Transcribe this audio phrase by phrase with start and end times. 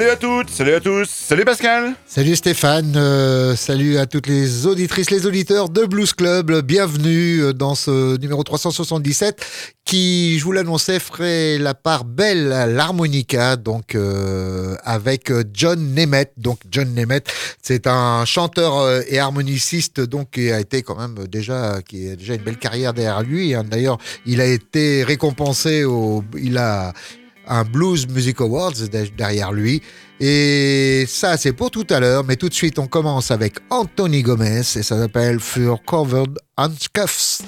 [0.00, 1.92] Salut à toutes, salut à tous, salut Pascal.
[2.06, 6.62] Salut Stéphane, euh, salut à toutes les auditrices, les auditeurs de Blues Club.
[6.62, 9.44] Bienvenue euh, dans ce numéro 377
[9.84, 16.32] qui, je vous l'annonçais, ferait la part belle à l'harmonica, donc euh, avec John Nemeth.
[16.38, 17.30] Donc John Nemeth,
[17.60, 22.36] c'est un chanteur et harmoniciste donc qui a été quand même déjà qui a déjà
[22.36, 23.54] une belle carrière derrière lui.
[23.54, 23.64] Hein.
[23.70, 26.94] D'ailleurs, il a été récompensé au, il a
[27.50, 28.72] un Blues Music Awards
[29.16, 29.82] derrière lui.
[30.20, 34.22] Et ça, c'est pour tout à l'heure, mais tout de suite, on commence avec Anthony
[34.22, 37.42] Gomez et ça s'appelle Fur Covered Handcuffs.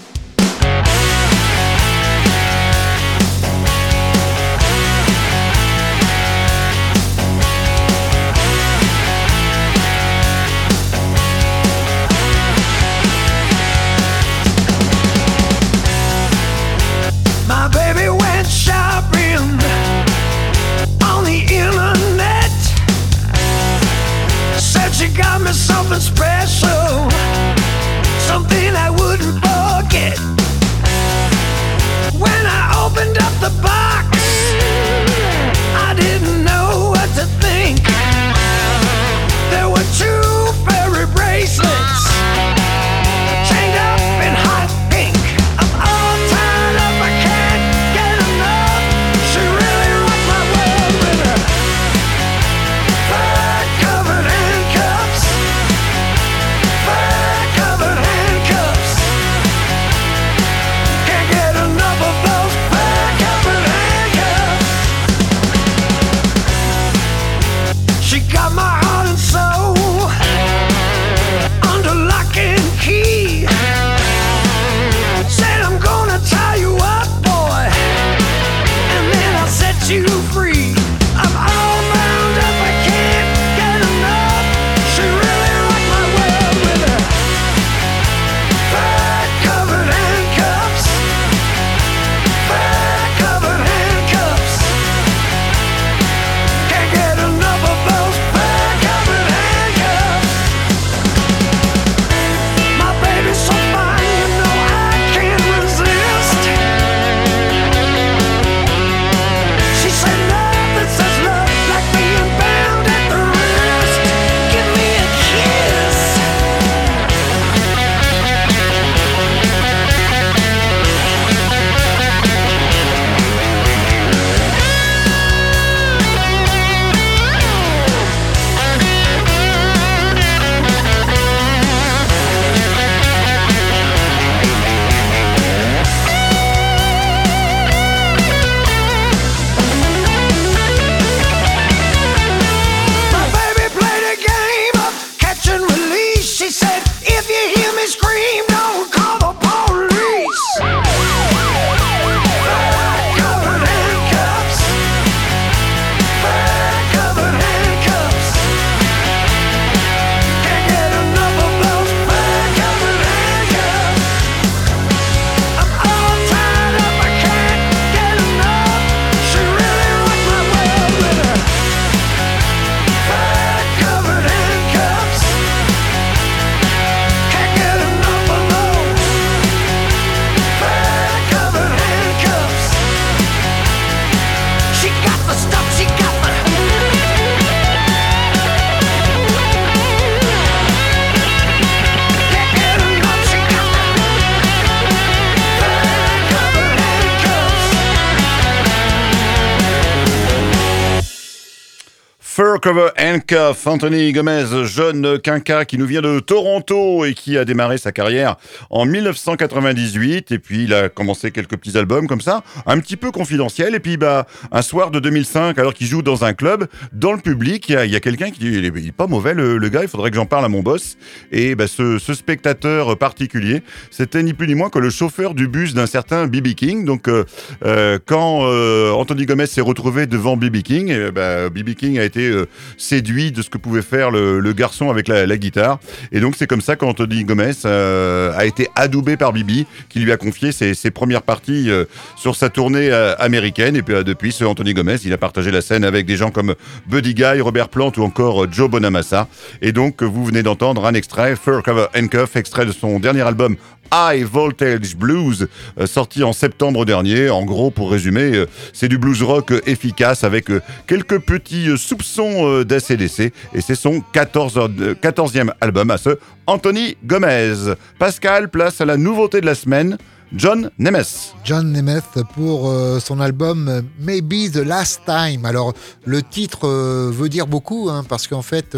[203.13, 207.93] Handcuff, Anthony Gomez, jeune quinca qui nous vient de Toronto et qui a démarré sa
[207.93, 208.37] carrière
[208.71, 210.33] en 1998.
[210.33, 213.75] Et puis il a commencé quelques petits albums comme ça, un petit peu confidentiel.
[213.75, 217.19] Et puis bah un soir de 2005, alors qu'il joue dans un club, dans le
[217.19, 220.09] public, il y a, quelqu'un qui dit il est, pas mauvais le, gars, il faudrait
[220.09, 220.97] que j'en parle à mon boss.
[221.31, 225.75] Et bah, ce, spectateur particulier, c'était ni plus ni moins que le chauffeur du bus
[225.75, 226.87] d'un certain BB King.
[226.87, 227.25] Donc euh,
[227.65, 232.33] euh, quand euh, Anthony Gomez s'est retrouvé devant BB King, BB bah, King a été
[232.79, 235.79] séduit de ce que pouvait faire le, garçon avec la, guitare.
[236.13, 240.17] Et donc c'est comme ça qu'Anthony Gomez a été adoubé par Bibi, qui lui a
[240.17, 241.71] confié ses, premières parties
[242.17, 243.77] sur sa tournée américaine.
[243.77, 246.55] Et puis depuis, ce Anthony Gomez, il a partagé la scène avec des gens comme
[246.87, 249.29] Buddy Guy, Robert Plant ou encore Joe Bonamassa.
[249.61, 253.57] Et donc vous venez d'entendre un extrait, Fur Cover Handcuff, extrait de son dernier album
[253.93, 255.49] High Voltage Blues,
[255.79, 257.29] euh, sorti en septembre dernier.
[257.29, 262.65] En gros, pour résumer, euh, c'est du blues rock efficace avec euh, quelques petits soupçons
[263.01, 264.55] Et c'est son 14,
[265.03, 267.75] 14e album à ce Anthony Gomez.
[267.99, 269.97] Pascal, place à la nouveauté de la semaine.
[270.35, 271.35] John Nemeth.
[271.45, 275.45] John Nemeth pour euh, son album euh, Maybe the Last Time.
[275.45, 275.75] Alors
[276.07, 278.75] le titre euh, veut dire beaucoup hein, parce qu'en fait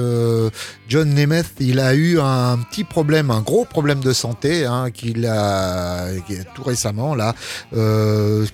[0.88, 5.26] John Nemeth il a eu un petit problème, un gros problème de santé hein, qu'il
[5.26, 6.08] a
[6.54, 7.34] tout récemment là,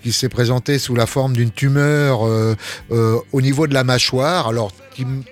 [0.03, 4.49] qui s'est présenté sous la forme d'une tumeur au niveau de la mâchoire.
[4.49, 4.73] Alors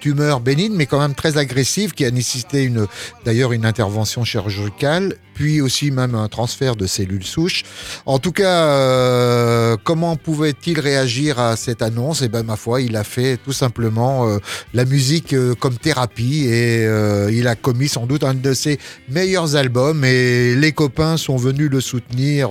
[0.01, 2.87] tumeur bénigne, mais quand même très agressive, qui a nécessité une,
[3.25, 7.63] d'ailleurs une intervention chirurgicale, puis aussi même un transfert de cellules souches.
[8.07, 12.23] En tout cas, euh, comment pouvait-il réagir à cette annonce?
[12.23, 14.39] Eh ben, ma foi, il a fait tout simplement euh,
[14.75, 16.89] la musique euh, comme thérapie et
[17.31, 21.71] il a commis sans doute un de ses meilleurs albums et les copains sont venus
[21.71, 22.51] le soutenir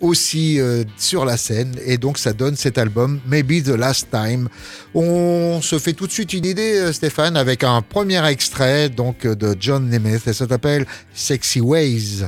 [0.00, 0.58] aussi
[0.96, 4.48] sur la scène et donc ça donne cet album Maybe the Last Time.
[4.94, 9.26] On se fait tout de suite une idée, euh, Stéphane, avec un premier extrait donc
[9.26, 12.24] de John Nemeth et ça s'appelle Sexy Ways.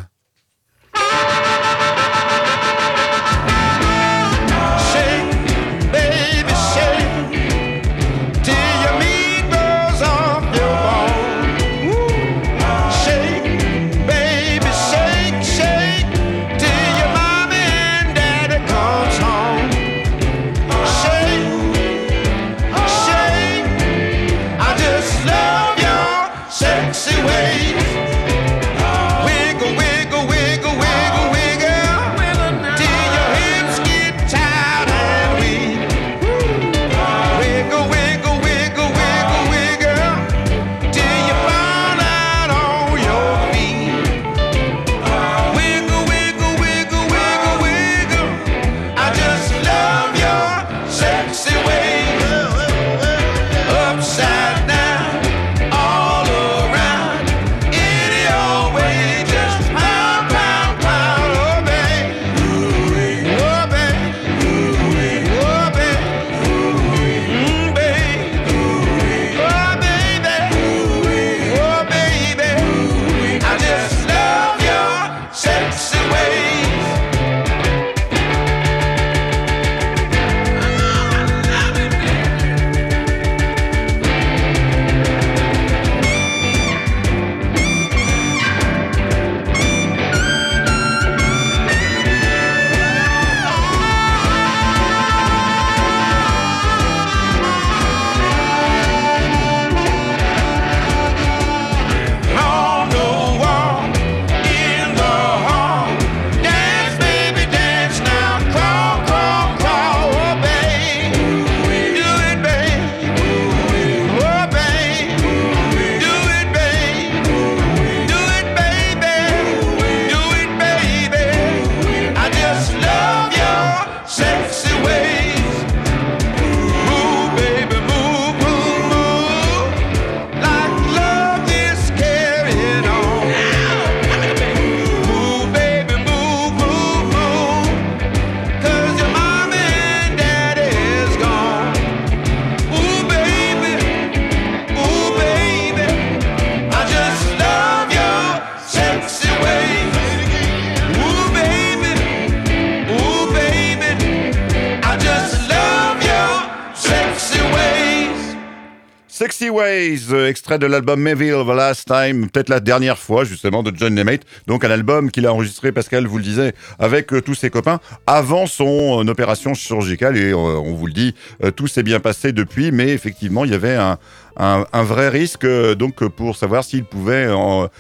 [159.60, 164.22] Extrait de l'album Mayville The Last Time, peut-être la dernière fois justement de John Nemate.
[164.46, 167.80] Donc un album qu'il a enregistré, Pascal vous le disait, avec euh, tous ses copains
[168.06, 170.16] avant son euh, opération chirurgicale.
[170.16, 171.14] Et euh, on vous le dit,
[171.56, 173.98] tout s'est bien passé depuis, mais effectivement il y avait un,
[174.36, 177.28] un, vrai risque donc pour savoir s'il pouvait,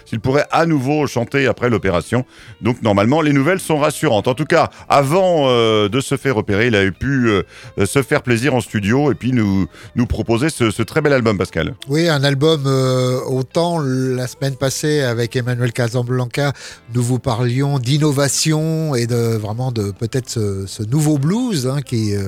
[0.04, 2.24] s'il pourrait à nouveau chanter après l'opération.
[2.60, 4.28] Donc normalement, les nouvelles sont rassurantes.
[4.28, 5.48] En tout cas, avant
[5.88, 7.30] de se faire opérer, il a pu
[7.84, 9.66] se faire plaisir en studio et puis nous
[9.96, 11.38] nous proposer ce, très bel album.
[11.38, 11.74] Pascal.
[11.88, 16.52] Oui, un album euh, autant la semaine passée avec Emmanuel Casablanca,
[16.94, 22.18] nous vous parlions d'innovation et de vraiment de peut-être ce, nouveau blues hein, qui est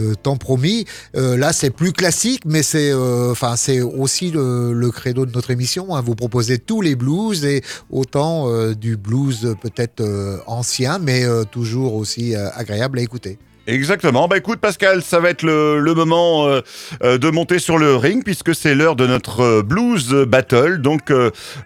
[0.00, 0.84] euh, tant promis.
[1.14, 5.96] là, c'est plus classique, mais c'est enfin c'est aussi le, credo de notre émission.
[5.96, 6.02] Hein.
[6.02, 10.02] Vous proposez tous les blues et autant du blues peut-être
[10.46, 13.38] ancien, mais toujours aussi agréable à écouter.
[13.66, 14.28] Exactement.
[14.28, 16.60] Bah écoute Pascal, ça va être le, moment euh,
[17.02, 20.82] euh, de monter sur le ring puisque c'est l'heure de notre euh, blues battle.
[20.82, 21.10] Donc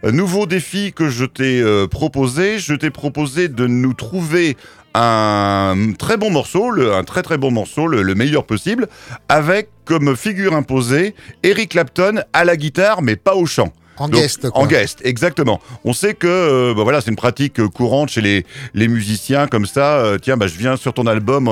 [0.04, 4.56] nouveau défi que je t'ai proposé, je t'ai proposé de nous trouver
[4.94, 8.88] un très bon morceau, un très très bon morceau, le, meilleur possible,
[9.28, 13.72] avec comme figure imposée Eric Clapton à la guitare mais pas au chant.
[13.98, 14.62] En guest, quoi.
[14.62, 15.60] En guest, exactement.
[15.84, 19.46] On sait que euh, bah voilà, c'est une pratique euh, courante chez les, les musiciens
[19.46, 19.98] comme ça.
[19.98, 21.50] Euh, tiens, bah, je viens sur ton album,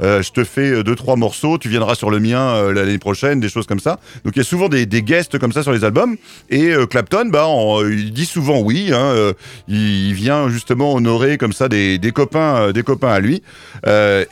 [0.00, 3.66] je te fais deux trois morceaux, tu viendras sur le mien l'année prochaine, des choses
[3.66, 3.98] comme ça.
[4.24, 6.16] Donc il y a souvent des, des guests comme ça sur les albums.
[6.50, 7.48] Et Clapton, bah,
[7.88, 8.90] il dit souvent oui.
[8.92, 9.32] Hein,
[9.68, 13.42] il, vient justement honorer comme ça des, des copains, des copains à lui.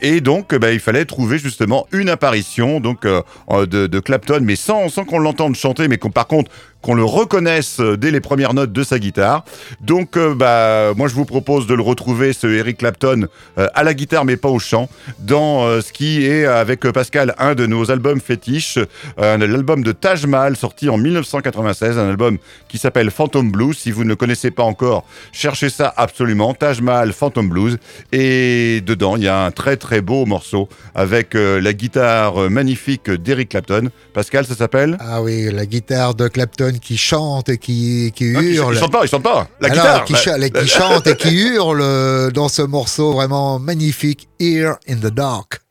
[0.01, 4.89] et donc, bah, il fallait trouver justement une apparition donc de, de Clapton, mais sans,
[4.89, 6.51] sans qu'on l'entende chanter, mais qu'on par contre
[6.83, 9.45] qu'on le reconnaisse dès les premières notes de sa guitare.
[9.81, 13.83] Donc, euh, bah, moi, je vous propose de le retrouver, ce Eric Clapton, euh, à
[13.83, 17.65] la guitare, mais pas au chant, dans euh, ce qui est, avec Pascal, un de
[17.65, 18.77] nos albums fétiches,
[19.17, 22.37] l'album de Taj Mahal, sorti en 1996, un album
[22.67, 23.77] qui s'appelle Phantom Blues.
[23.77, 27.77] Si vous ne le connaissez pas encore, cherchez ça absolument, Taj Mahal Phantom Blues.
[28.11, 33.49] Et dedans, il y a un très très beau morceau avec la guitare magnifique d'Eric
[33.49, 33.89] Clapton.
[34.13, 34.97] Pascal, ça s'appelle?
[34.99, 38.73] Ah oui, la guitare de Clapton qui chante et qui, qui hurle.
[38.73, 39.47] il chante pas, il chante pas.
[39.61, 40.05] La guitare.
[40.05, 40.15] Qui,
[40.67, 45.61] chante et qui hurle euh, dans ce morceau vraiment magnifique, Here in the Dark.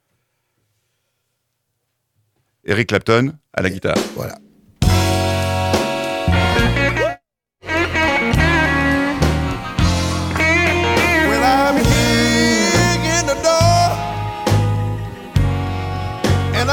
[2.65, 3.97] Eric Clapton à la guitare.
[4.17, 4.37] Voilà.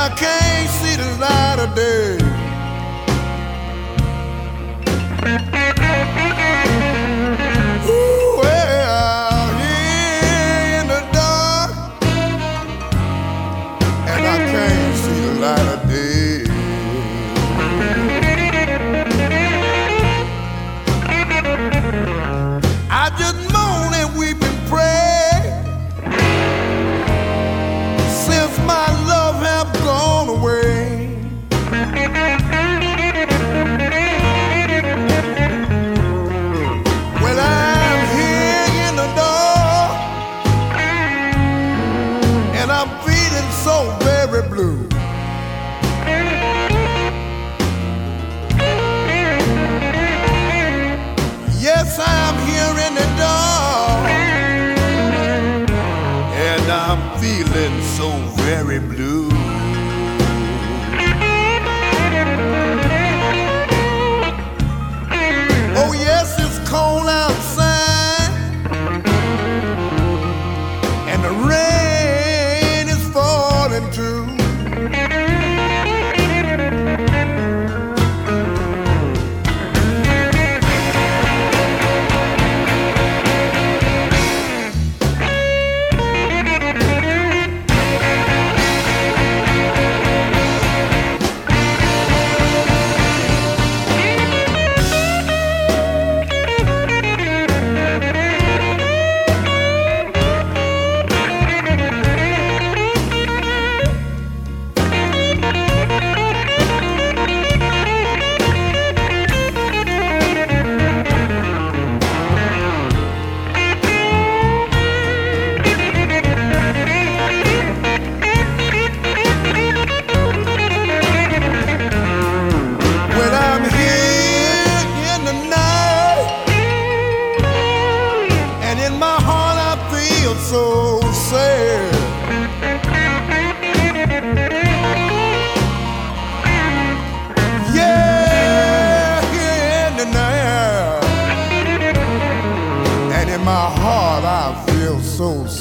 [0.02, 2.19] I can't see the light of day.
[5.22, 5.89] Música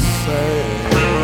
[0.01, 1.18] Say.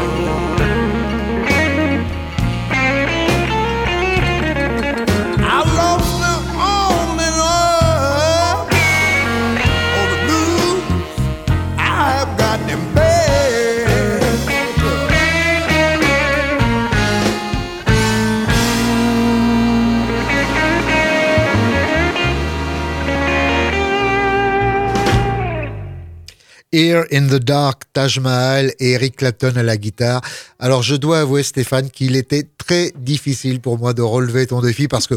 [27.10, 30.20] In the Dark, Taj Mahal et Eric Clapton à la guitare.
[30.58, 34.88] Alors je dois avouer Stéphane qu'il était très difficile pour moi de relever ton défi
[34.88, 35.14] parce que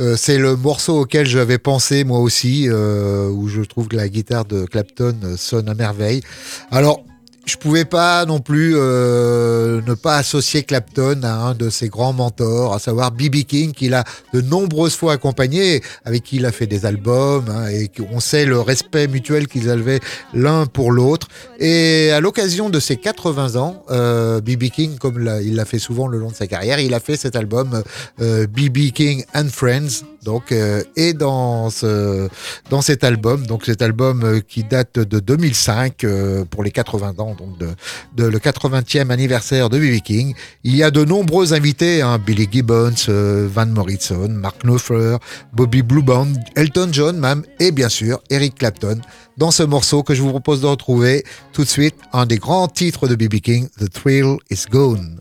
[0.00, 4.08] euh, c'est le morceau auquel j'avais pensé moi aussi, euh, où je trouve que la
[4.08, 6.22] guitare de Clapton sonne à merveille.
[6.70, 7.04] Alors
[7.46, 12.12] je pouvais pas non plus euh, ne pas associer Clapton à un de ses grands
[12.12, 13.44] mentors, à savoir B.B.
[13.46, 17.68] King, qu'il a de nombreuses fois accompagné, avec qui il a fait des albums, hein,
[17.68, 20.00] et on sait le respect mutuel qu'ils avaient
[20.34, 21.28] l'un pour l'autre.
[21.58, 24.64] Et à l'occasion de ses 80 ans, euh, B.B.
[24.64, 27.36] King, comme il l'a fait souvent le long de sa carrière, il a fait cet
[27.36, 27.82] album
[28.18, 28.20] B.B.
[28.22, 32.28] Euh, King and Friends, donc euh, et dans ce
[32.68, 37.14] dans cet album donc cet album euh, qui date de 2005 euh, pour les 80
[37.18, 37.68] ans donc de,
[38.16, 40.00] de le 80e anniversaire de B.B.
[40.02, 40.34] King
[40.64, 45.16] il y a de nombreux invités hein, Billy Gibbons Van Morrison Mark Knopfler
[45.52, 49.00] Bobby Blueband Elton John même et bien sûr Eric Clapton
[49.36, 52.68] dans ce morceau que je vous propose de retrouver tout de suite un des grands
[52.68, 53.40] titres de B.B.
[53.40, 55.20] King The Thrill Is Gone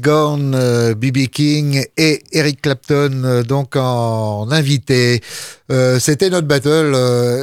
[0.00, 0.50] Gone,
[0.94, 5.20] BB euh, King et Eric Clapton euh, donc en, invité.
[5.70, 6.90] Euh, c'était notre battle.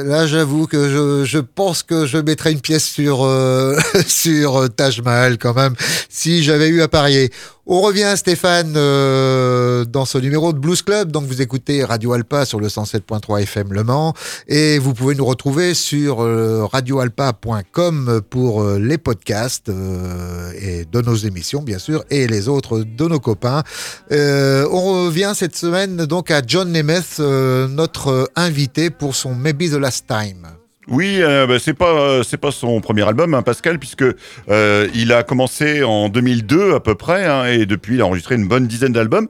[0.06, 3.18] là, j'avoue que je, pense que je mettrais une pièce sur
[4.06, 5.74] sur Taj Mahal quand même
[6.08, 7.30] si j'avais eu à parier.
[7.70, 11.12] On revient Stéphane euh, dans ce numéro de Blues Club.
[11.12, 14.14] Donc vous écoutez Radio Alpa sur le 107.3 FM Le Mans
[14.46, 21.14] et vous pouvez nous retrouver sur euh, radioalpa.com pour euh, les podcasts et de nos
[21.14, 23.62] émissions bien sûr et les autres de nos copains.
[24.10, 30.06] on revient cette semaine donc à John Nemeth, notre invité pour son Maybe the Last
[30.06, 30.57] Time.
[30.90, 34.04] Oui, euh, bah, c'est pas euh, c'est pas son premier album, hein, Pascal, puisque
[34.48, 38.36] euh, il a commencé en 2002 à peu près, hein, et depuis il a enregistré
[38.36, 39.28] une bonne dizaine d'albums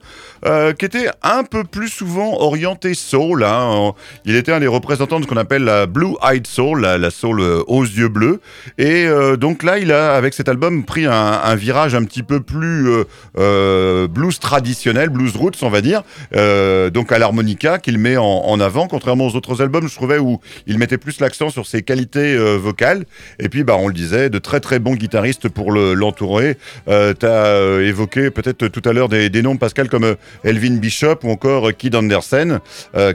[0.79, 3.43] qui étaient un peu plus souvent orientés soul.
[3.43, 3.91] Hein,
[4.23, 7.41] il était un des représentants de ce qu'on appelle la blue eyed soul, la, soul
[7.41, 8.39] aux yeux bleus,
[8.77, 9.05] et
[9.37, 12.87] donc là il a avec cet album pris un, virage un petit peu plus
[13.35, 18.87] blues traditionnel, blues roots on va dire, donc à l'harmonica qu'il met en, en avant,
[18.87, 22.57] contrairement aux autres albums, je trouvais où il mettait plus l'accent sur ses qualités euh,
[22.57, 23.05] vocales.
[23.39, 26.57] Et puis, bah, on le disait, de très très bons guitaristes pour l'entourer.
[26.87, 31.19] Euh, tu as euh, évoqué peut-être tout à l'heure des, noms, Pascal, comme Elvin Bishop
[31.23, 32.59] ou encore Kid Andersen,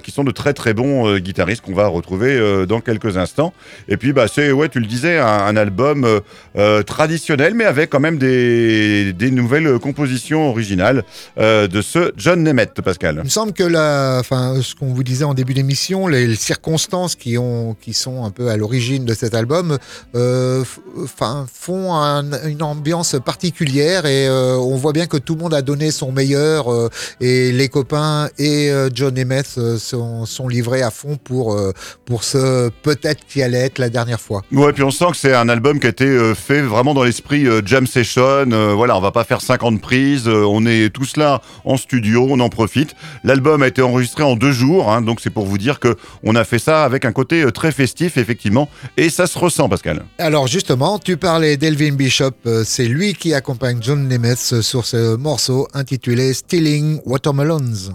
[0.02, 3.52] qui sont de très très bons guitaristes qu'on va retrouver dans quelques instants.
[3.88, 6.20] Et puis, bah, c'est, ouais, tu le disais, un, album
[6.86, 11.04] traditionnel, mais avec quand même des, des nouvelles compositions originales
[11.36, 13.16] de ce John Nemeth, Pascal.
[13.18, 17.38] Il me semble que la, ce qu'on vous disait en début d'émission, les circonstances qui,
[17.38, 19.78] ont, qui sont un peu à l'origine de cet album,
[20.14, 20.64] euh,
[21.52, 25.90] font une ambiance particulière et euh, on voit bien que tout le monde a donné
[25.90, 26.88] son meilleur euh,
[27.20, 29.14] et les copains et John
[29.78, 31.58] sont, sont, livrés à fond pour,
[32.04, 34.42] pour ce peut-être qui allait être la dernière fois.
[34.52, 37.46] Ouais, puis on sent que c'est un album qui a été fait vraiment dans l'esprit
[37.64, 38.46] jam session.
[38.74, 42.48] voilà, on va pas faire 50 prises, on est tous là en studio, on en
[42.48, 42.94] profite.
[43.22, 46.34] L'album a été enregistré en deux jours, hein, donc c'est pour vous dire que on
[46.34, 50.04] a fait ça avec un côté très festif effectivement, et ça se ressent, Pascal.
[50.18, 55.16] Alors justement, tu parlais d'Elvin Bishop, euh, c'est lui qui accompagne John Nemeth sur ce
[55.16, 57.94] morceau intitulé Stealing Watermelons.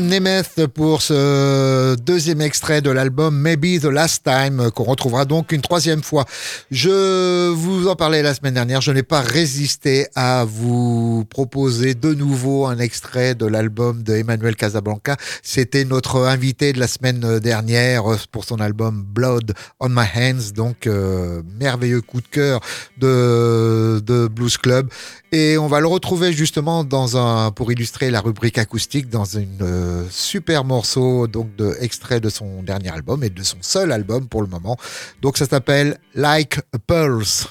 [0.00, 5.60] Nemeth pour ce deuxième extrait de l'album Maybe the Last Time qu'on retrouvera donc une
[5.60, 6.24] troisième fois.
[6.70, 12.14] Je vous en parlais la semaine dernière, je n'ai pas résisté à vous proposer de
[12.14, 15.16] nouveau un extrait de l'album de Emmanuel Casablanca.
[15.42, 20.86] C'était notre invité de la semaine dernière pour son album Blood on My Hands, donc
[20.86, 22.60] euh, merveilleux coup de cœur
[22.98, 24.88] de, de Blues Club.
[25.32, 29.62] Et on va le retrouver justement dans un, pour illustrer la rubrique acoustique dans une
[29.82, 34.28] euh, super morceau donc de extrait de son dernier album et de son seul album
[34.28, 34.76] pour le moment.
[35.20, 37.48] Donc ça s'appelle Like a Pulse.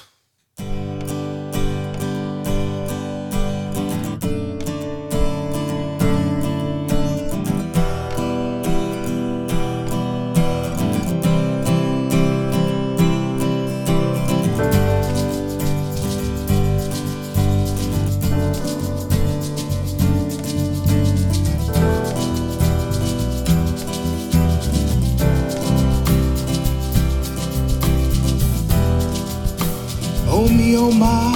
[30.84, 31.32] Oh my.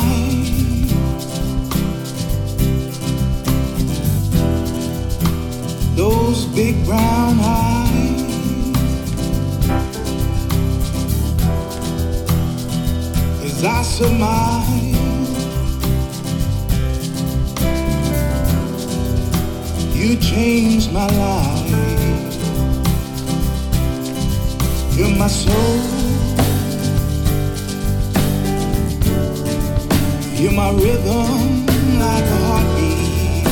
[5.95, 8.23] Those big brown eyes.
[13.45, 14.97] As I surmise,
[19.95, 21.73] you changed my life.
[24.97, 26.06] You're my soul.
[30.39, 31.65] You're my rhythm
[31.99, 33.47] like a heartbeat,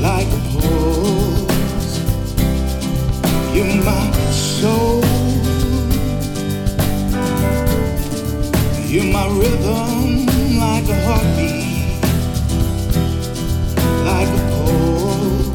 [0.00, 1.98] like a pulse.
[3.54, 5.04] You're my soul.
[8.86, 10.26] You're my rhythm
[10.58, 12.02] like a heartbeat,
[14.06, 15.48] like a pulse.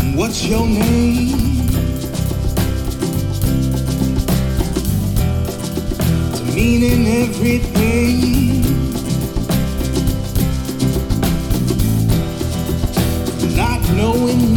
[0.00, 1.43] And what's your name?
[6.54, 8.62] Meaning everything.
[13.56, 14.53] Not knowing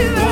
[0.00, 0.29] you.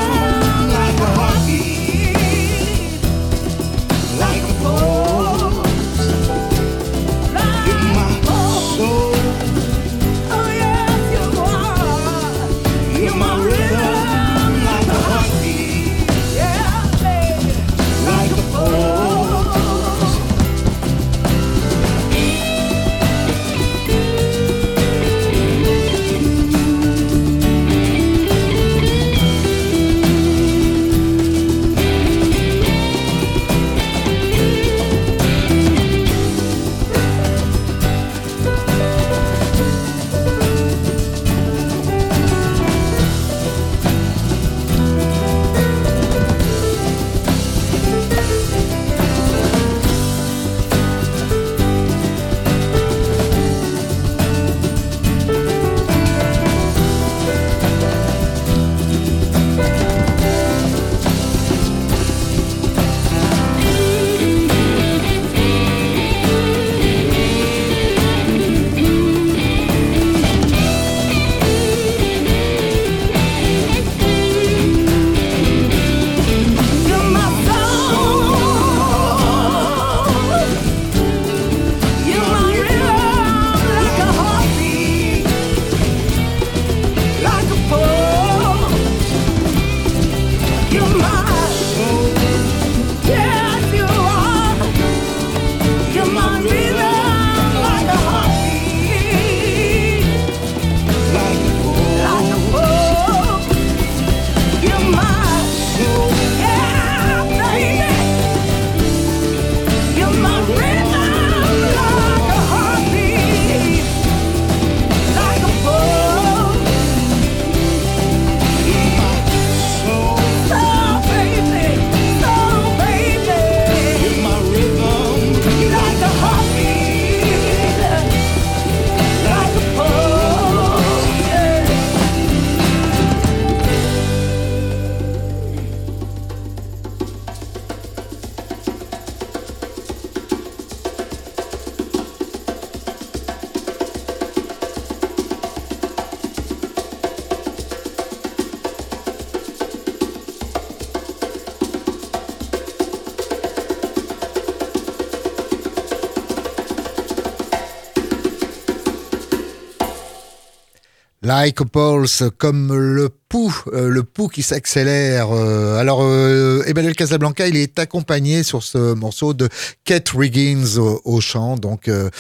[161.38, 165.28] A Pulse, comme le pouls, euh, le pouls qui s'accélère.
[165.30, 169.48] Euh, alors, euh, Emmanuel Casablanca, il est accompagné sur ce morceau de
[169.84, 172.10] Kate Riggins au, au chant, donc euh,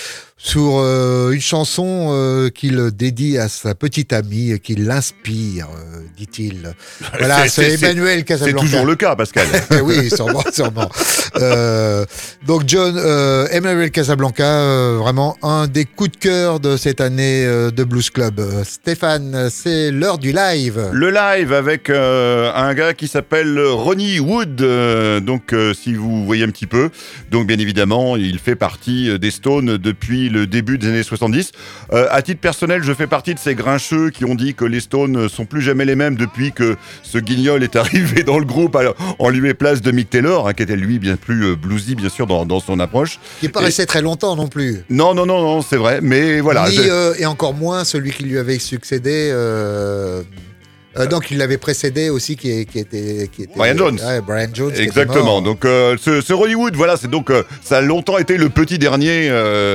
[0.40, 6.74] sur euh, une chanson euh, qu'il dédie à sa petite amie, qui l'inspire, euh, dit-il.
[7.18, 8.60] Voilà, C'est- c'est c'est- Emmanuel C'est Casablanca.
[8.66, 9.46] toujours le cas, Pascal.
[9.82, 10.88] oui, sûrement, sûrement.
[12.46, 12.96] Donc John,
[13.50, 18.40] Emmanuel Casablanca, vraiment un des coups de cœur de cette année de Blues Club.
[18.64, 20.88] Stéphane, c'est l'heure du live.
[20.92, 24.56] Le live avec un gars qui s'appelle Ronnie Wood.
[25.24, 26.90] donc, si vous voyez un petit peu,
[27.30, 31.52] donc bien évidemment, il fait partie des Stones depuis le début des années 70.
[31.92, 34.80] Euh, à titre personnel, je fais partie de ces grincheux qui ont dit que les
[34.80, 38.76] Stones sont plus jamais les mêmes depuis que ce guignol est arrivé dans le groupe
[38.76, 41.56] alors, en lieu et place de Mick Taylor, hein, qui était lui bien plus euh,
[41.56, 43.18] bluesy, bien sûr, dans, dans son approche.
[43.40, 44.84] Qui pas resté très longtemps non plus.
[44.90, 46.68] Non, non, non, non, c'est vrai, mais voilà.
[46.68, 49.32] Ni, euh, et encore moins celui qui lui avait succédé.
[50.96, 54.00] Euh, donc il l'avait précédé aussi qui, qui était qui était Brian Jones.
[54.04, 54.72] Ouais, Brian Jones.
[54.76, 55.42] Exactement.
[55.42, 58.78] Donc euh, ce, ce Hollywood, voilà, c'est donc euh, ça a longtemps été le petit
[58.78, 59.30] dernier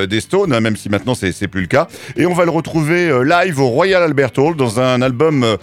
[0.07, 1.88] des Stones, hein, même si maintenant c'est plus le cas.
[2.18, 5.57] Et on va le retrouver live au Royal Albert Hall dans un album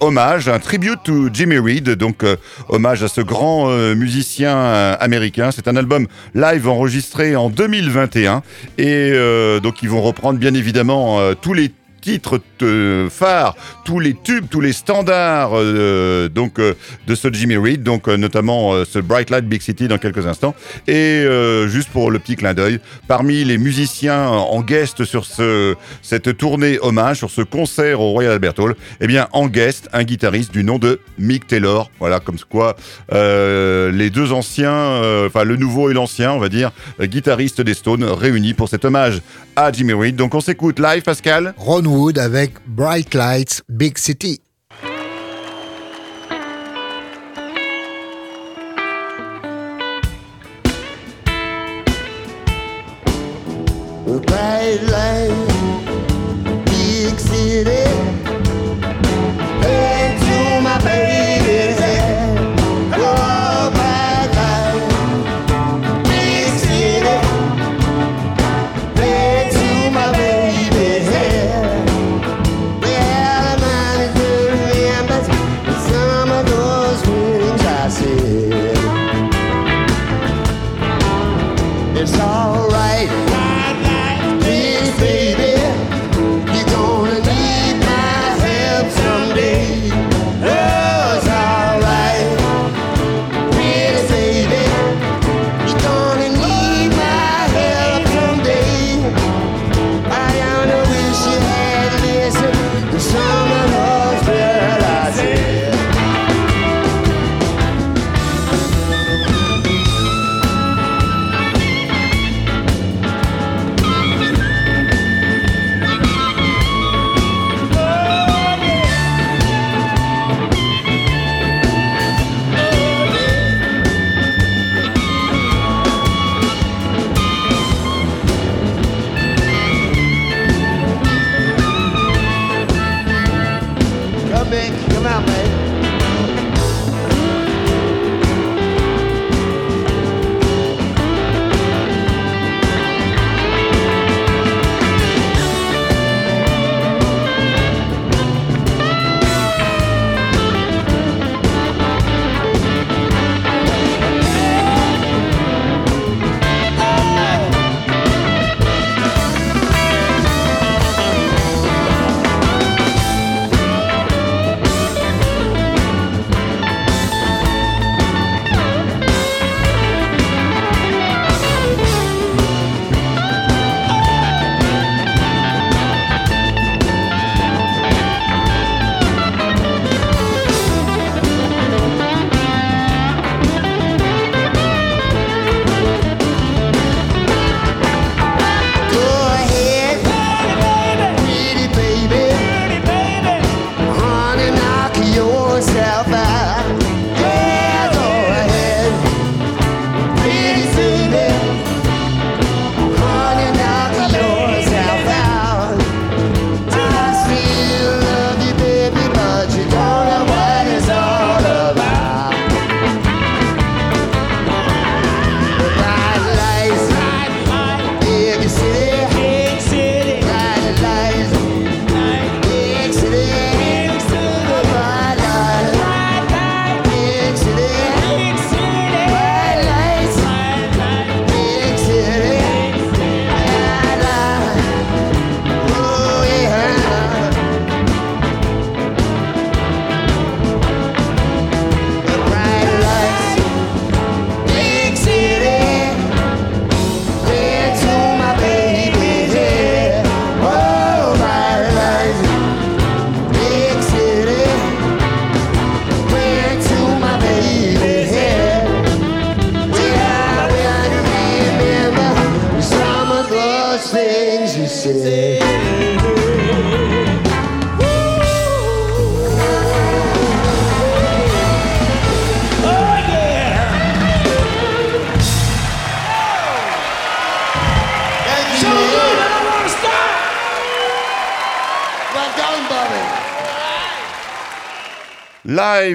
[0.00, 2.24] hommage, un tribute to Jimmy Reed, donc
[2.68, 4.56] hommage à ce grand musicien
[5.00, 5.50] américain.
[5.54, 8.42] C'est un album live enregistré en 2021
[8.78, 9.12] et
[9.62, 11.70] donc ils vont reprendre bien évidemment tous les
[12.00, 12.40] titres
[13.10, 16.74] phares, tous les tubes, tous les standards euh, donc euh,
[17.06, 20.54] de ce Jimmy Reed, donc euh, notamment ce Bright Light Big City dans quelques instants.
[20.86, 21.24] Et
[21.66, 26.78] juste pour le petit clin d'œil, parmi les musiciens en guest sur ce, cette tournée
[26.80, 30.64] hommage, sur ce concert au Royal Albert Hall, eh bien en guest un guitariste du
[30.64, 31.90] nom de Mick Taylor.
[31.98, 32.76] Voilà comme quoi
[33.10, 36.70] les deux anciens, enfin le nouveau et l'ancien, on va dire,
[37.00, 39.22] guitaristes des Stones réunis pour cet hommage
[39.56, 40.16] à Jimmy Reed.
[40.16, 41.54] Donc on s'écoute live, Pascal.
[41.56, 44.40] Ron Wood avec Bright Lights Big City.
[82.02, 82.59] it's all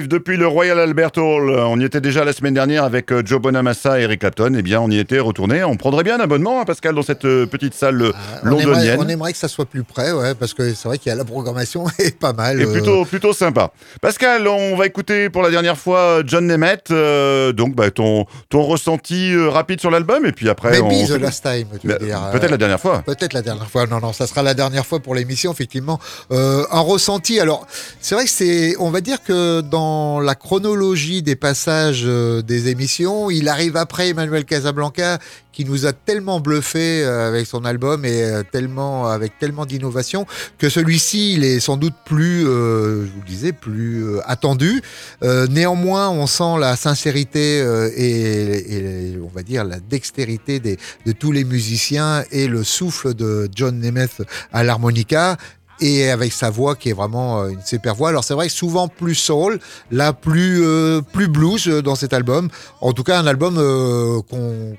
[0.04, 1.12] Depuis le Royal Albert
[1.50, 1.58] Hall.
[1.58, 4.54] On y était déjà la semaine dernière avec euh, Joe Bonamassa et Eric Clapton.
[4.56, 5.64] Eh bien, on y était retourné.
[5.64, 8.64] On prendrait bien un abonnement, hein, Pascal, dans cette euh, petite salle euh, On aimerait,
[8.64, 8.96] londonienne.
[9.00, 11.16] on aimerait que ça soit plus près, ouais, parce que c'est vrai qu'il y a
[11.16, 12.60] la programmation est pas mal.
[12.60, 13.70] Et euh, plutôt, plutôt sympa.
[14.00, 16.90] Pascal, on va écouter pour la dernière fois John Nemeth.
[16.90, 20.26] euh, donc, bah, ton, ton ressenti euh, rapide sur l'album.
[20.26, 20.88] Et puis après, on.
[20.88, 21.96] Maybe the last time, Bah.
[22.32, 23.02] Peut-être euh, la dernière fois.
[23.06, 23.86] Peut-être la dernière fois.
[23.86, 26.00] Non, non, ça sera la dernière fois pour l'émission, effectivement.
[26.32, 27.40] Euh, un ressenti.
[27.40, 27.66] Alors,
[28.00, 32.68] c'est vrai que c'est, on va dire que dans la chronologie des passages euh, des
[32.68, 35.18] émissions, il arrive après Emmanuel Casablanca,
[35.52, 40.26] qui nous a tellement bluffé euh, avec son album et euh, tellement, avec tellement d'innovation,
[40.58, 44.82] que celui-ci, il est sans doute plus, je vous disais, plus attendu.
[45.22, 47.58] Néanmoins, on sent la sincérité
[47.96, 53.14] et, et, on va dire la dextérité des, de tous les musiciens et le souffle
[53.14, 54.22] de John Nemeth
[54.52, 55.36] à l'harmonica
[55.80, 58.08] et avec sa voix qui est vraiment euh, une super voix.
[58.10, 59.58] Alors c'est vrai que souvent plus soul,
[59.90, 62.48] là plus euh, plus blues euh, dans cet album.
[62.80, 64.76] En tout cas un album euh, qu'on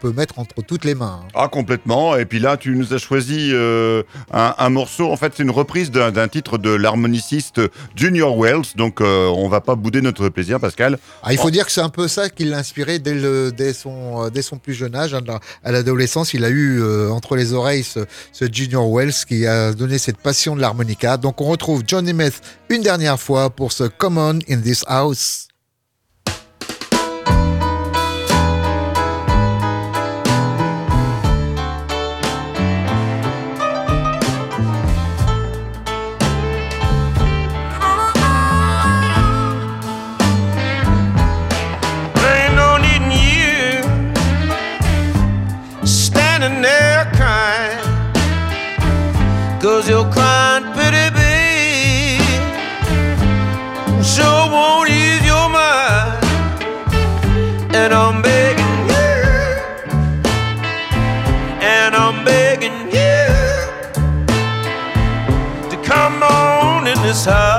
[0.00, 1.20] peut mettre entre toutes les mains.
[1.22, 1.28] hein.
[1.34, 2.16] Ah, complètement.
[2.16, 5.10] Et puis là, tu nous as choisi euh, un, un morceau.
[5.10, 7.60] En fait, c'est une reprise d'un titre de l'harmoniciste
[7.96, 8.74] Junior Wells.
[8.76, 10.98] Donc, on va pas bouder notre plaisir, Pascal.
[11.22, 13.72] Ah, il faut dire que c'est un peu ça qui l'a inspiré dès, le, dès,
[13.72, 15.14] son, dès son plus jeune âge.
[15.14, 15.20] hein,
[15.64, 18.00] à l'adolescence, il a eu entre les oreilles ce,
[18.32, 21.16] ce Junior Wells qui a donné cette de l'harmonica.
[21.16, 25.49] Donc on retrouve John Nemeth une dernière fois pour ce Common in this house.
[49.80, 52.20] Cause you're crying pretty big.
[54.04, 56.22] Sure won't ease your mind.
[57.74, 59.08] And I'm begging you.
[61.62, 63.24] And I'm begging you
[65.70, 67.49] to come on in this house.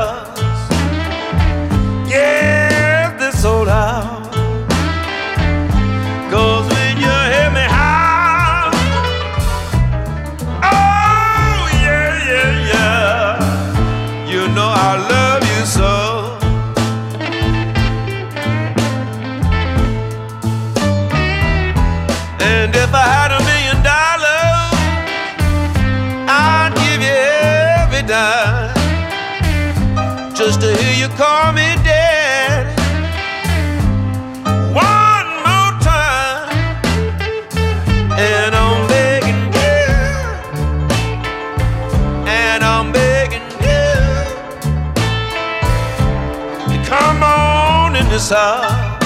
[48.31, 48.97] House.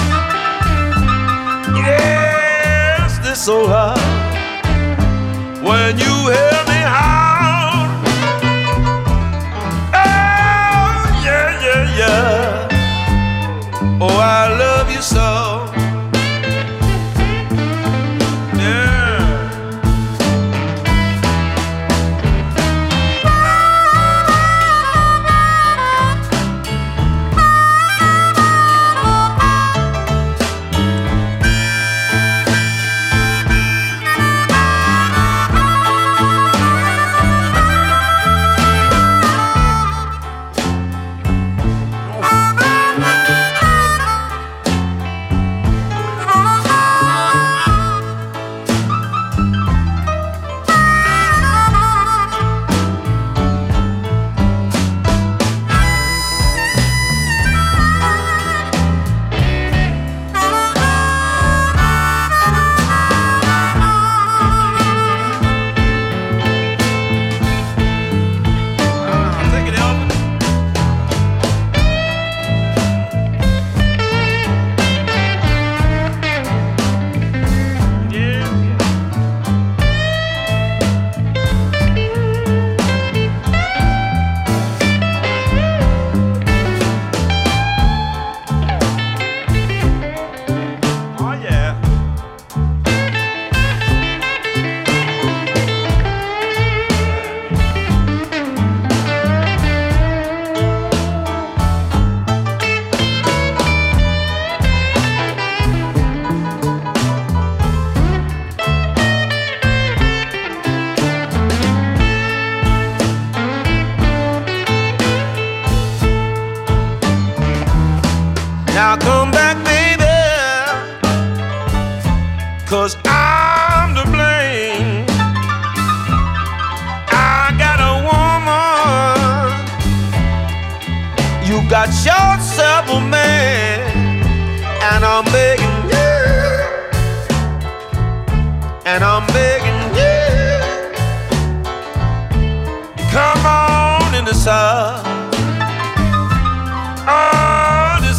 [1.76, 4.00] Yes, this old house.
[5.62, 7.88] When you hear me howl.
[9.92, 12.68] Oh, yeah, yeah, yeah.
[14.00, 15.35] Oh, I love you so.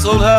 [0.07, 0.36] Nestled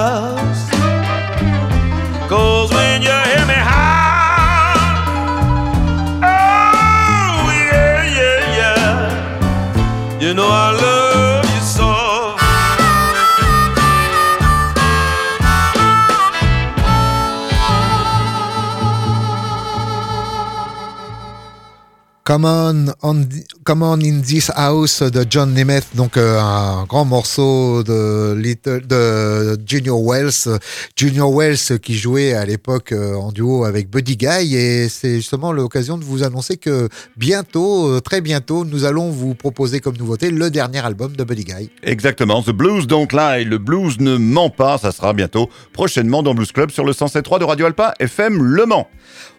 [22.28, 23.26] Come on, on-
[23.64, 28.86] Come on in this house de John Nemeth, donc euh, un grand morceau de, Little,
[28.86, 30.58] de Junior Wells.
[30.94, 35.52] Junior Wells qui jouait à l'époque euh, en duo avec Buddy Guy et c'est justement
[35.52, 40.30] l'occasion de vous annoncer que bientôt, euh, très bientôt, nous allons vous proposer comme nouveauté
[40.30, 41.70] le dernier album de Buddy Guy.
[41.82, 46.34] Exactement, The Blues Don't Lie, le blues ne ment pas, ça sera bientôt, prochainement dans
[46.34, 48.86] Blues Club sur le 107.3 de Radio Alpa FM Le Mans.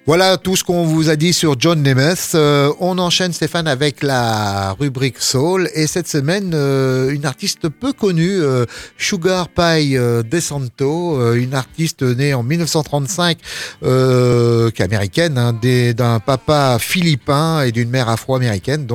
[0.06, 2.32] Voilà tout ce qu'on vous a dit sur John Nemeth.
[2.34, 7.94] Euh, on enchaîne Stéphane avec la rubrique Soul et cette semaine euh, une artiste peu
[7.94, 8.66] connue, euh,
[8.98, 9.98] Sugar Pie
[10.30, 13.38] DeSanto, euh, une artiste née en 1935,
[13.84, 15.54] euh, qui est américaine, hein,
[15.94, 18.88] d'un papa philippin et d'une mère afro-américaine.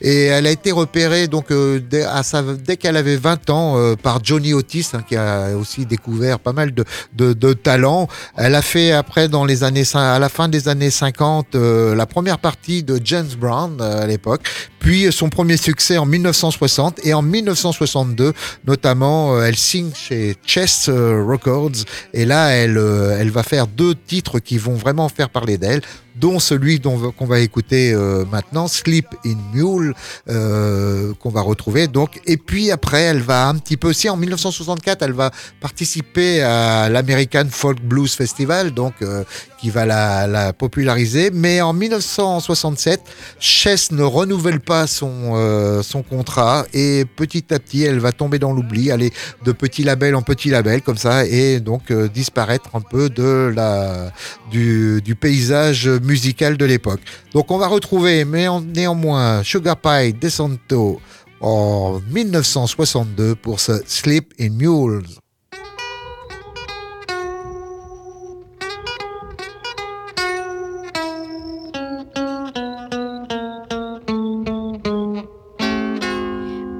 [0.00, 5.02] Et elle a été repérée donc dès, qu'elle avait 20 ans par Johnny Otis, hein,
[5.06, 8.08] qui a aussi découvert pas mal de, de, de talents.
[8.36, 12.06] Elle a fait après dans les années à la fin des années 50 euh, la
[12.06, 14.42] première partie de James Brown euh, à l'époque,
[14.78, 18.32] puis son premier succès en 1960 et en 1962
[18.66, 22.78] notamment euh, elle signe chez Chess Records et là elle
[23.18, 25.82] elle va faire deux titres qui vont vraiment faire parler d'elle
[26.16, 29.94] dont celui dont qu'on va écouter euh, maintenant, Sleep in Mule,
[30.28, 31.88] euh, qu'on va retrouver.
[31.88, 36.42] Donc, et puis après, elle va un petit peu aussi en 1964, elle va participer
[36.42, 39.24] à l'American Folk Blues Festival, donc euh,
[39.60, 41.30] qui va la, la populariser.
[41.32, 43.00] Mais en 1967,
[43.38, 48.38] Chess ne renouvelle pas son euh, son contrat et petit à petit, elle va tomber
[48.38, 49.12] dans l'oubli, aller
[49.44, 53.52] de petit label en petit label comme ça et donc euh, disparaître un peu de
[53.54, 54.12] la
[54.50, 57.00] du, du paysage musical de l'époque.
[57.32, 61.00] Donc on va retrouver néanmoins Sugar Pie DeSanto
[61.40, 65.18] en 1962 pour ce Sleep in Mules.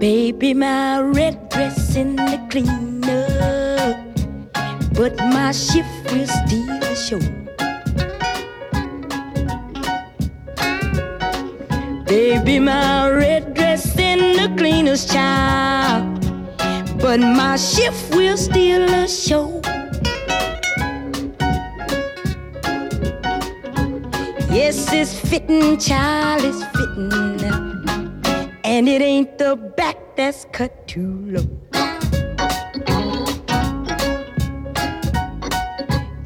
[0.00, 3.96] Baby, my red dress in the cleaner,
[4.92, 7.43] but my shift will still show.
[12.06, 16.20] Baby, my red dress in the cleaner's child,
[17.00, 19.60] but my shift will still show.
[24.50, 27.40] Yes, it's fitting, child, it's fitting.
[28.64, 31.48] And it ain't the back that's cut too low.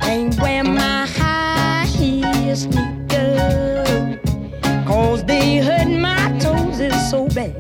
[0.01, 4.19] Can't wear my high heel sneakers,
[4.99, 7.55] cause they hurt my toes is so bad.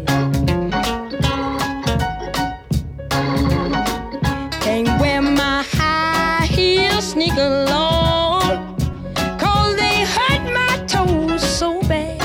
[4.64, 8.76] Can't wear my high heel sneaker long,
[9.42, 12.18] cause they hurt my toes so bad.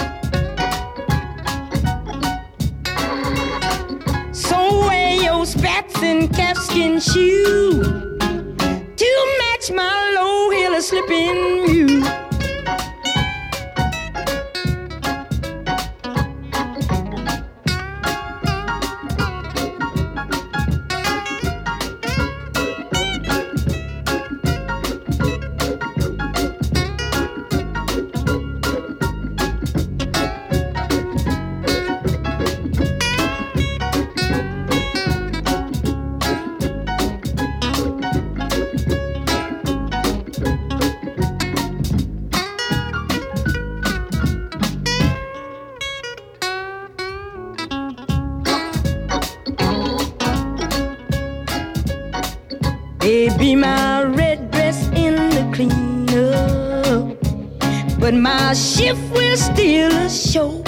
[4.31, 4.57] So
[4.87, 7.83] wear your spats and calfskin shoe
[9.01, 9.09] to
[9.41, 11.52] match my low heel slipping
[58.53, 60.62] but my shift will still show.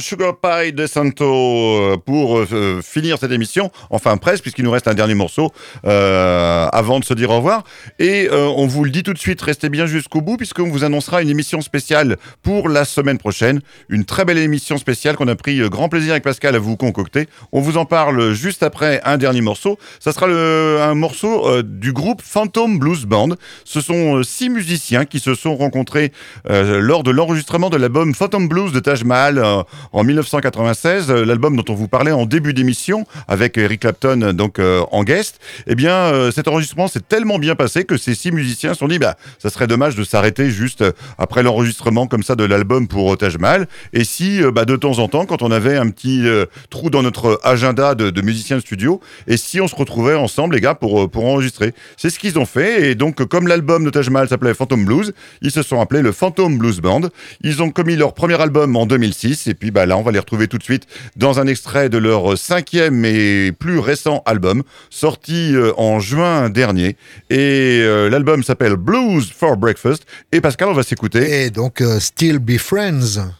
[0.00, 4.88] Sugar Pie de Santo, euh, pour euh, finir cette émission, enfin presque, puisqu'il nous reste
[4.88, 5.50] un dernier morceau
[5.86, 7.64] euh, avant de se dire au revoir.
[7.98, 10.84] Et euh, on vous le dit tout de suite, restez bien jusqu'au bout, puisqu'on vous
[10.84, 13.60] annoncera une émission spéciale pour la semaine prochaine.
[13.88, 16.76] Une très belle émission spéciale qu'on a pris euh, grand plaisir avec Pascal à vous
[16.76, 17.28] concocter.
[17.52, 19.78] On vous en parle juste après un dernier morceau.
[19.98, 23.30] Ça sera un morceau euh, du groupe Phantom Blues Band.
[23.64, 26.12] Ce sont euh, six musiciens qui se sont rencontrés
[26.48, 31.24] euh, lors de l'enregistrement de l'album Phantom Blues de Taj Mahal euh, en 1996, euh,
[31.24, 35.04] l'album dont on vous parlait en début d'émission avec Eric Clapton euh, donc euh, en
[35.04, 35.40] guest.
[35.66, 38.88] Eh bien, euh, cet enregistrement s'est tellement bien passé que ces six musiciens se sont
[38.88, 42.88] dit, bah, ça serait dommage de s'arrêter juste euh, après l'enregistrement comme ça de l'album
[42.88, 43.66] pour euh, Taj Mahal.
[43.92, 46.90] Et si, euh, bah, de temps en temps, quand on avait un petit euh, trou
[46.90, 50.74] dans notre agenda de, musiciens de studio, et si on se retrouvait ensemble, les gars,
[50.74, 51.74] pour, euh, pour enregistrer.
[51.96, 52.90] C'est ce qu'ils ont fait.
[52.90, 55.12] Et donc, euh, comme l'album de Taj Mahal s'appelait Phantom Blues,
[55.42, 57.02] ils se sont appelés le Phantom Blues Band.
[57.42, 59.46] Ils ont commis leur premier album en 2006.
[59.46, 61.98] Et puis, bah, là, on va les retrouver tout de suite dans un extrait de
[61.98, 66.96] leur cinquième et plus récent album, sorti euh, en juin dernier.
[67.30, 70.04] Et euh, l'album s'appelle Blues for Breakfast.
[70.32, 71.44] Et Pascal, on va s'écouter.
[71.44, 73.39] Et donc, euh, Still Be Friends.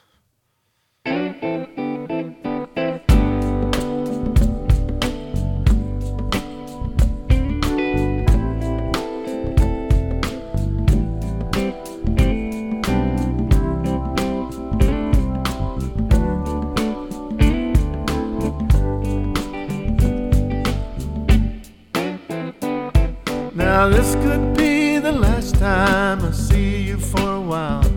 [23.80, 27.90] Now, this could be the last time I see you for a while.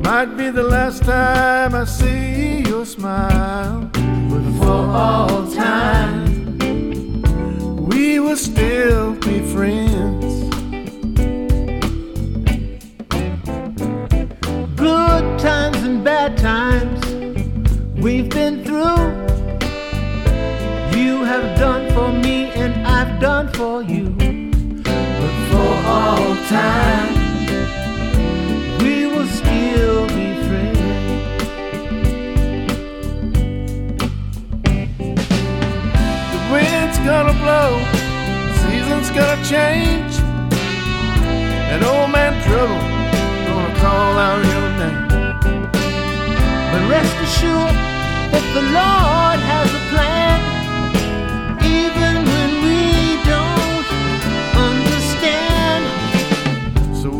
[0.00, 3.90] Might be the last time I see your smile.
[4.30, 6.56] But for all time,
[7.86, 10.24] we will still be friends.
[14.74, 16.98] Good times and bad times
[18.02, 19.04] we've been through.
[20.98, 22.86] You have done for me and
[23.20, 24.10] Done for you.
[24.10, 27.14] But for all time,
[28.78, 30.78] we will still be friends.
[36.32, 37.70] The wind's gonna blow,
[38.62, 40.14] seasons gonna change.
[41.72, 42.82] And old man trouble
[43.48, 45.08] gonna call out your name.
[46.70, 47.76] But rest assured
[48.30, 49.27] that the Lord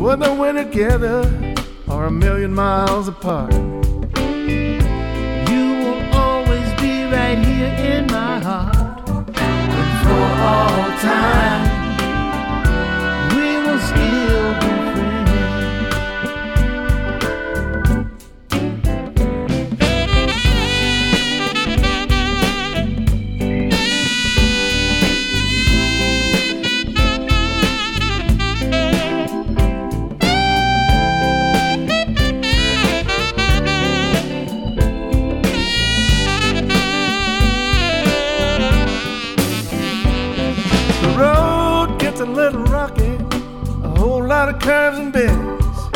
[0.09, 1.21] whether we're together
[1.87, 3.53] or a million miles apart,
[5.53, 9.07] You will always be right here in my heart.
[9.07, 11.68] And for all time,
[44.39, 45.89] lot of curves and bends,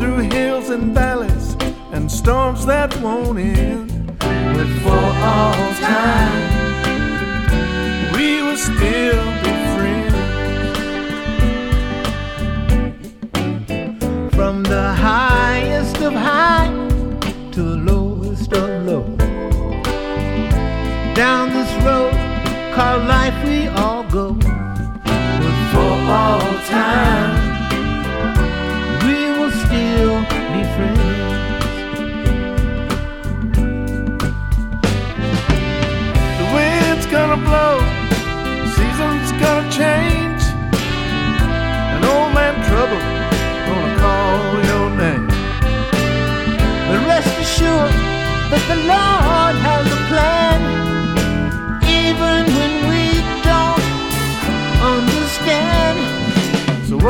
[0.00, 1.56] through hills and valleys
[1.92, 3.88] and storms that won't end.
[4.18, 6.42] But for all time,
[8.14, 9.35] we will still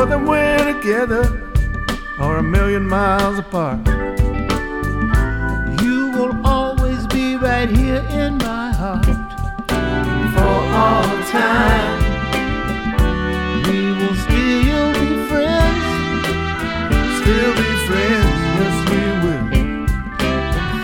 [0.07, 1.23] Whether we're together
[2.17, 3.85] or a million miles apart,
[5.83, 9.03] You will always be right here in my heart.
[10.33, 11.99] For all time,
[13.67, 15.83] we will still be friends.
[17.19, 19.45] Still be friends, yes we will.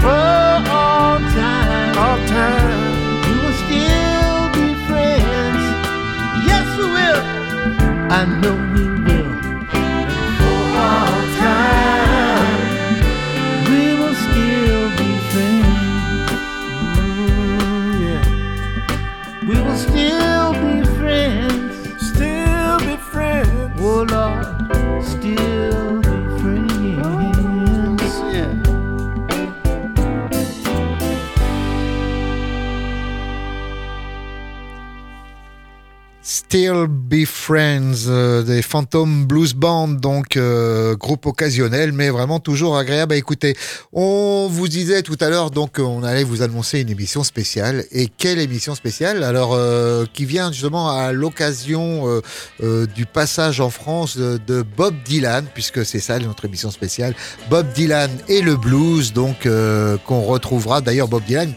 [0.03, 5.63] For all time, All time, we will still be friends.
[6.45, 7.21] Yes, we will.
[8.11, 8.62] I know
[36.53, 42.77] Still Be Friends euh, des Phantom Blues Band, donc euh, groupe occasionnel, mais vraiment toujours
[42.77, 43.55] agréable à écouter.
[43.91, 47.85] On vous disait tout à l'heure, donc on allait vous annoncer une émission spéciale.
[47.91, 49.23] Et quelle émission spéciale?
[49.23, 52.21] Alors, euh, qui vient justement à l'occasion
[52.61, 57.15] du passage en France de, Bob Dylan, puisque c'est ça notre émission spéciale.
[57.49, 59.47] Bob Dylan et le blues, donc
[60.05, 60.81] qu'on retrouvera.
[60.81, 61.51] D'ailleurs, Bob Dylan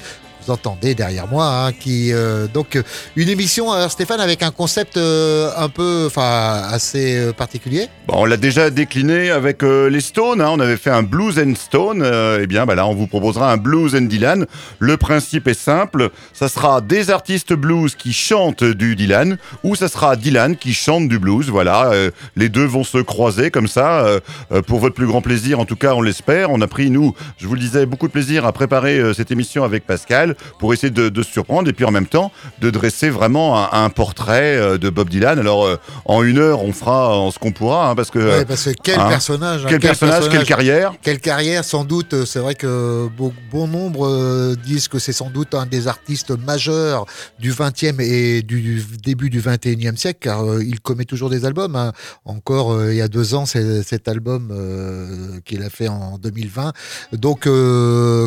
[0.50, 2.82] entendez derrière moi, hein, qui euh, donc euh,
[3.16, 7.88] une émission, alors Stéphane, avec un concept euh, un peu, enfin assez euh, particulier.
[8.06, 10.40] Bon, on l'a déjà décliné avec euh, les Stones.
[10.40, 10.50] hein.
[10.52, 12.02] On avait fait un Blues and Stone.
[12.02, 14.46] Euh, eh bien, bah là, on vous proposera un Blues and Dylan.
[14.78, 16.10] Le principe est simple.
[16.32, 21.08] Ça sera des artistes blues qui chantent du Dylan ou ça sera Dylan qui chante
[21.08, 21.48] du blues.
[21.48, 24.20] Voilà, euh, les deux vont se croiser comme ça euh,
[24.52, 25.58] euh, pour votre plus grand plaisir.
[25.58, 26.50] En tout cas, on l'espère.
[26.50, 29.30] On a pris nous, je vous le disais, beaucoup de plaisir à préparer euh, cette
[29.30, 32.30] émission avec Pascal pour essayer de, de se surprendre et puis en même temps
[32.60, 35.38] de dresser vraiment un, un portrait euh, de Bob Dylan.
[35.38, 38.44] Alors, euh, en une heure, on fera en ce qu'on pourra, hein, parce que Ouais,
[38.44, 40.92] parce que quel hein, personnage, hein, quel, personnage, quelle carrière.
[41.02, 42.14] Quelle carrière, sans doute.
[42.14, 45.88] euh, C'est vrai que bon, bon nombre euh, disent que c'est sans doute un des
[45.88, 47.06] artistes majeurs
[47.38, 51.76] du 20e et du début du 21e siècle, car euh, il commet toujours des albums.
[51.76, 51.92] hein.
[52.24, 56.18] Encore euh, il y a deux ans, c'est cet album euh, qu'il a fait en
[56.18, 56.72] 2020.
[57.12, 58.26] Donc, euh,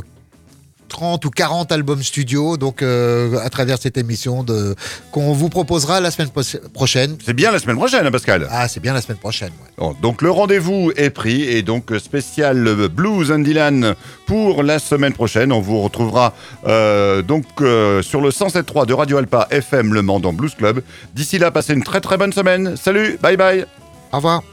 [0.89, 4.75] 30 ou 40 albums studio, donc euh, à travers cette émission de
[5.11, 6.41] qu'on vous proposera la semaine pro-
[6.73, 7.15] prochaine.
[7.25, 8.47] C'est bien la semaine prochaine, hein, Pascal.
[8.51, 9.49] Ah, c'est bien la semaine prochaine.
[9.61, 9.69] ouais.
[9.77, 14.63] Bon, donc le rendez-vous est pris et donc euh, spécial euh, Blues and Dylan pour
[14.63, 15.51] la semaine prochaine.
[15.53, 16.33] On vous retrouvera
[16.67, 20.81] euh, donc euh, sur le 107.3 de Radio Alpa FM Le Mans dans Blues Club.
[21.15, 22.75] D'ici là, passez une très très bonne semaine.
[22.75, 23.65] Salut, bye bye.
[24.11, 24.43] Au revoir.